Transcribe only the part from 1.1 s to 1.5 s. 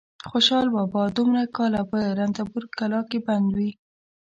دومره